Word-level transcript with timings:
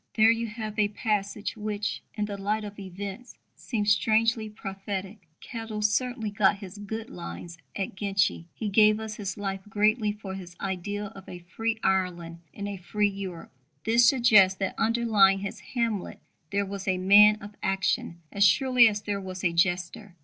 There 0.15 0.31
you 0.31 0.47
have 0.47 0.79
a 0.79 0.87
passage 0.87 1.55
which, 1.55 2.01
in 2.15 2.25
the 2.25 2.35
light 2.35 2.63
of 2.63 2.79
events, 2.79 3.35
seems 3.55 3.91
strangely 3.91 4.49
prophetic. 4.49 5.27
Kettle 5.41 5.83
certainly 5.83 6.31
got 6.31 6.57
his 6.57 6.79
"good 6.79 7.11
lines" 7.11 7.59
at 7.75 7.95
Ginchy. 7.95 8.45
He 8.55 8.67
gave 8.67 8.97
his 8.97 9.37
life 9.37 9.59
greatly 9.69 10.11
for 10.11 10.33
his 10.33 10.55
ideal 10.59 11.11
of 11.13 11.29
a 11.29 11.37
free 11.37 11.77
Ireland 11.83 12.39
in 12.51 12.65
a 12.67 12.77
free 12.77 13.09
Europe. 13.09 13.51
This 13.83 14.09
suggests 14.09 14.57
that 14.57 14.73
underlying 14.75 15.37
his 15.41 15.59
Hamlet 15.75 16.19
there 16.49 16.65
was 16.65 16.87
a 16.87 16.97
man 16.97 17.35
of 17.39 17.53
action 17.61 18.21
as 18.31 18.43
surely 18.43 18.87
as 18.87 19.03
there 19.03 19.21
was 19.21 19.43
a 19.43 19.53
jester. 19.53 20.15